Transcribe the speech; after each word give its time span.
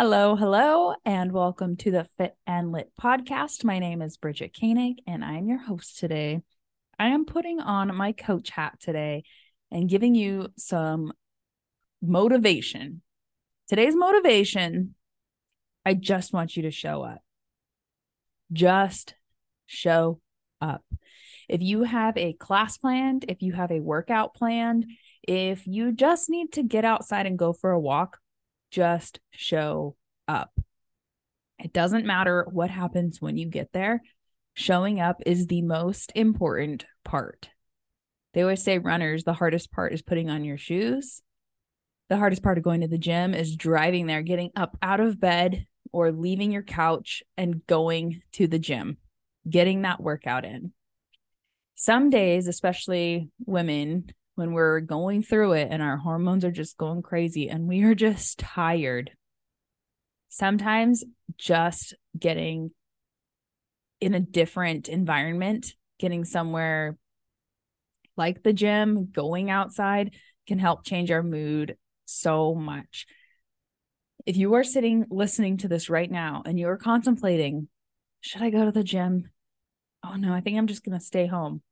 Hello, 0.00 0.36
hello, 0.36 0.94
and 1.04 1.32
welcome 1.32 1.74
to 1.78 1.90
the 1.90 2.06
Fit 2.16 2.36
and 2.46 2.70
Lit 2.70 2.92
podcast. 3.02 3.64
My 3.64 3.80
name 3.80 4.00
is 4.00 4.16
Bridget 4.16 4.56
Koenig, 4.56 4.98
and 5.08 5.24
I'm 5.24 5.48
your 5.48 5.58
host 5.58 5.98
today. 5.98 6.40
I 7.00 7.08
am 7.08 7.24
putting 7.24 7.58
on 7.58 7.92
my 7.96 8.12
coach 8.12 8.50
hat 8.50 8.78
today 8.78 9.24
and 9.72 9.88
giving 9.88 10.14
you 10.14 10.50
some 10.56 11.12
motivation. 12.00 13.02
Today's 13.66 13.96
motivation 13.96 14.94
I 15.84 15.94
just 15.94 16.32
want 16.32 16.56
you 16.56 16.62
to 16.62 16.70
show 16.70 17.02
up. 17.02 17.18
Just 18.52 19.14
show 19.66 20.20
up. 20.60 20.84
If 21.48 21.60
you 21.60 21.82
have 21.82 22.16
a 22.16 22.34
class 22.34 22.78
planned, 22.78 23.24
if 23.26 23.42
you 23.42 23.52
have 23.54 23.72
a 23.72 23.80
workout 23.80 24.32
planned, 24.32 24.86
if 25.24 25.66
you 25.66 25.90
just 25.90 26.30
need 26.30 26.52
to 26.52 26.62
get 26.62 26.84
outside 26.84 27.26
and 27.26 27.36
go 27.36 27.52
for 27.52 27.72
a 27.72 27.80
walk, 27.80 28.20
just 28.70 29.20
show 29.30 29.96
up. 30.26 30.58
It 31.58 31.72
doesn't 31.72 32.06
matter 32.06 32.46
what 32.50 32.70
happens 32.70 33.20
when 33.20 33.36
you 33.36 33.46
get 33.46 33.72
there. 33.72 34.02
Showing 34.54 35.00
up 35.00 35.22
is 35.26 35.46
the 35.46 35.62
most 35.62 36.12
important 36.14 36.84
part. 37.04 37.50
They 38.34 38.42
always 38.42 38.62
say 38.62 38.78
runners, 38.78 39.24
the 39.24 39.32
hardest 39.32 39.72
part 39.72 39.92
is 39.92 40.02
putting 40.02 40.30
on 40.30 40.44
your 40.44 40.58
shoes. 40.58 41.22
The 42.08 42.16
hardest 42.16 42.42
part 42.42 42.58
of 42.58 42.64
going 42.64 42.80
to 42.82 42.88
the 42.88 42.98
gym 42.98 43.34
is 43.34 43.56
driving 43.56 44.06
there, 44.06 44.22
getting 44.22 44.50
up 44.56 44.76
out 44.82 45.00
of 45.00 45.20
bed 45.20 45.66
or 45.92 46.12
leaving 46.12 46.50
your 46.50 46.62
couch 46.62 47.22
and 47.36 47.66
going 47.66 48.22
to 48.32 48.46
the 48.46 48.58
gym, 48.58 48.98
getting 49.48 49.82
that 49.82 50.00
workout 50.00 50.44
in. 50.44 50.72
Some 51.74 52.10
days, 52.10 52.48
especially 52.48 53.30
women, 53.46 54.10
when 54.38 54.52
we're 54.52 54.78
going 54.78 55.20
through 55.20 55.52
it 55.54 55.68
and 55.70 55.82
our 55.82 55.96
hormones 55.96 56.44
are 56.44 56.52
just 56.52 56.78
going 56.78 57.02
crazy 57.02 57.48
and 57.48 57.66
we 57.66 57.82
are 57.82 57.94
just 57.94 58.38
tired. 58.38 59.10
Sometimes 60.28 61.04
just 61.36 61.94
getting 62.16 62.70
in 64.00 64.14
a 64.14 64.20
different 64.20 64.88
environment, 64.88 65.66
getting 65.98 66.24
somewhere 66.24 66.96
like 68.16 68.44
the 68.44 68.52
gym, 68.52 69.10
going 69.10 69.50
outside 69.50 70.14
can 70.46 70.60
help 70.60 70.84
change 70.84 71.10
our 71.10 71.22
mood 71.22 71.76
so 72.04 72.54
much. 72.54 73.06
If 74.24 74.36
you 74.36 74.54
are 74.54 74.64
sitting 74.64 75.04
listening 75.10 75.56
to 75.58 75.68
this 75.68 75.90
right 75.90 76.10
now 76.10 76.42
and 76.46 76.60
you're 76.60 76.76
contemplating, 76.76 77.68
should 78.20 78.42
I 78.42 78.50
go 78.50 78.64
to 78.64 78.72
the 78.72 78.84
gym? 78.84 79.30
Oh 80.04 80.14
no, 80.14 80.32
I 80.32 80.40
think 80.40 80.58
I'm 80.58 80.68
just 80.68 80.84
going 80.84 80.96
to 80.96 81.04
stay 81.04 81.26
home. 81.26 81.62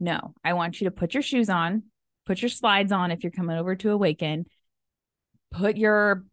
No, 0.00 0.34
I 0.42 0.54
want 0.54 0.80
you 0.80 0.86
to 0.86 0.90
put 0.90 1.14
your 1.14 1.22
shoes 1.22 1.50
on, 1.50 1.84
put 2.26 2.42
your 2.42 2.48
slides 2.48 2.90
on 2.90 3.10
if 3.10 3.22
you're 3.22 3.30
coming 3.30 3.56
over 3.56 3.76
to 3.76 3.90
awaken, 3.90 4.46
put 5.52 5.76
your 5.76 6.24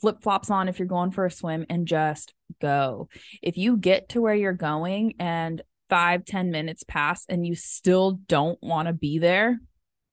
flip 0.00 0.22
flops 0.22 0.50
on 0.50 0.68
if 0.68 0.78
you're 0.78 0.88
going 0.88 1.10
for 1.10 1.26
a 1.26 1.30
swim, 1.30 1.66
and 1.68 1.86
just 1.86 2.32
go. 2.60 3.08
If 3.42 3.56
you 3.56 3.76
get 3.76 4.10
to 4.10 4.20
where 4.20 4.34
you're 4.34 4.52
going 4.52 5.14
and 5.18 5.60
five 5.88 6.24
ten 6.24 6.50
minutes 6.50 6.84
pass 6.84 7.26
and 7.28 7.44
you 7.44 7.56
still 7.56 8.12
don't 8.28 8.58
want 8.62 8.86
to 8.86 8.94
be 8.94 9.18
there, 9.18 9.58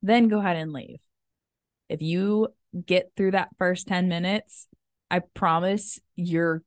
then 0.02 0.28
go 0.28 0.40
ahead 0.40 0.58
and 0.58 0.73
leave. 0.73 1.00
If 1.90 2.02
you 2.02 2.50
get 2.86 3.12
through 3.16 3.31
that 3.31 3.50
first 3.58 3.88
10 3.88 4.08
minutes, 4.08 4.68
I 5.09 5.20
promise 5.20 6.00
your 6.16 6.64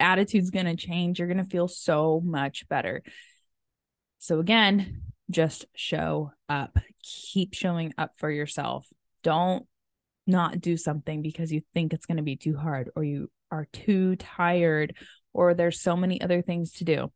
attitude's 0.00 0.50
going 0.50 0.66
to 0.66 0.76
change. 0.76 1.18
You're 1.18 1.28
going 1.28 1.42
to 1.42 1.50
feel 1.50 1.68
so 1.68 2.20
much 2.24 2.68
better. 2.68 3.02
So, 4.18 4.40
again, 4.40 5.02
just 5.30 5.66
show 5.74 6.32
up. 6.48 6.78
Keep 7.02 7.54
showing 7.54 7.92
up 7.98 8.12
for 8.16 8.30
yourself. 8.30 8.86
Don't 9.22 9.66
not 10.26 10.60
do 10.60 10.76
something 10.76 11.22
because 11.22 11.52
you 11.52 11.62
think 11.74 11.92
it's 11.92 12.06
going 12.06 12.16
to 12.16 12.22
be 12.22 12.36
too 12.36 12.56
hard 12.56 12.90
or 12.96 13.04
you 13.04 13.30
are 13.50 13.66
too 13.72 14.16
tired 14.16 14.96
or 15.32 15.54
there's 15.54 15.80
so 15.80 15.96
many 15.96 16.20
other 16.20 16.42
things 16.42 16.72
to 16.72 16.84
do, 16.84 17.12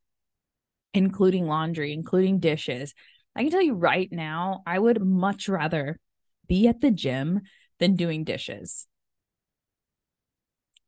including 0.93 1.47
laundry, 1.47 1.93
including 1.93 2.39
dishes. 2.39 2.95
I 3.35 3.43
can 3.43 3.51
tell 3.51 3.63
you 3.63 3.75
right 3.75 4.11
now, 4.11 4.63
I 4.67 4.79
would 4.79 5.01
much 5.01 5.49
rather 5.49 5.99
be 6.47 6.67
at 6.67 6.81
the 6.81 6.91
gym 6.91 7.43
than 7.79 7.95
doing 7.95 8.25
dishes. 8.25 8.87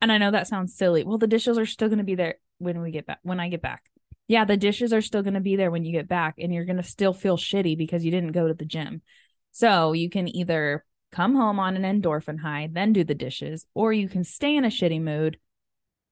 And 0.01 0.11
I 0.11 0.19
know 0.19 0.31
that 0.31 0.49
sounds 0.49 0.75
silly. 0.75 1.05
Well, 1.05 1.19
the 1.19 1.27
dishes 1.27 1.59
are 1.59 1.67
still 1.67 1.89
going 1.89 1.99
to 1.99 2.05
be 2.05 2.15
there 2.15 2.37
when 2.59 2.81
we 2.81 2.91
get 2.91 3.07
back, 3.07 3.19
when 3.23 3.41
I 3.41 3.49
get 3.49 3.63
back 3.63 3.85
yeah, 4.31 4.45
the 4.45 4.57
dishes 4.57 4.93
are 4.93 5.01
still 5.01 5.25
going 5.25 5.35
to 5.35 5.41
be 5.41 5.57
there 5.57 5.73
when 5.73 5.85
you 5.85 5.91
get 5.91 6.07
back 6.07 6.37
and 6.39 6.55
you're 6.55 6.65
going 6.65 6.77
to 6.77 6.85
still 6.85 7.13
feel 7.13 7.37
shitty 7.37 7.77
because 7.77 8.05
you 8.05 8.13
didn't 8.13 8.31
go 8.31 8.47
to 8.47 8.55
the 8.55 8.65
gym. 8.65 9.03
So 9.51 9.93
you 9.93 10.09
can 10.09 10.29
either 10.29 10.85
come 11.11 11.35
home 11.35 11.59
on 11.59 11.75
an 11.75 11.83
endorphin 11.83 12.39
high, 12.39 12.69
then 12.71 12.93
do 12.93 13.03
the 13.03 13.17
dishes, 13.17 13.67
or 13.75 13.93
you 13.93 14.09
can 14.09 14.23
stay 14.23 14.55
in 14.55 14.65
a 14.65 14.69
shitty 14.69 15.03
mood, 15.03 15.41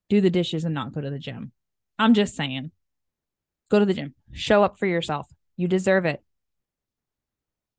do 0.09 0.21
the 0.21 0.31
dishes, 0.31 0.65
and 0.65 0.75
not 0.75 0.93
go 0.93 1.01
to 1.01 1.11
the 1.11 1.21
gym. 1.21 1.53
I'm 1.97 2.13
just 2.13 2.35
saying 2.35 2.73
go 3.71 3.79
to 3.79 3.87
the 3.87 3.95
gym, 3.95 4.17
show 4.33 4.65
up 4.65 4.81
for 4.81 4.87
yourself. 4.87 5.29
You 5.57 5.69
deserve 5.69 6.05
it. 6.05 6.21